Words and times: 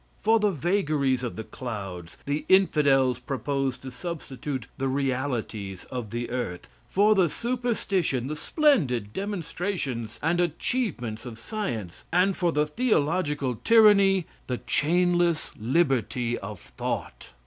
For 0.23 0.39
the 0.39 0.49
vagaries 0.49 1.21
of 1.21 1.35
the 1.35 1.43
clouds, 1.43 2.17
the 2.25 2.43
infidels 2.49 3.19
propose 3.19 3.77
to 3.77 3.91
substitute 3.91 4.65
the 4.79 4.87
realities 4.87 5.85
of 5.91 6.09
the 6.09 6.31
earth; 6.31 6.67
for 6.89 7.29
superstition, 7.29 8.25
the 8.25 8.35
splendid 8.35 9.13
demonstrations 9.13 10.17
and 10.23 10.41
achievements 10.41 11.23
of 11.23 11.37
science; 11.37 12.03
and 12.11 12.35
for 12.35 12.51
the 12.51 12.65
theological 12.65 13.57
tyranny, 13.63 14.25
the 14.47 14.57
chainless 14.57 15.51
liberty 15.55 16.35
of 16.35 16.59
thought. 16.59 17.27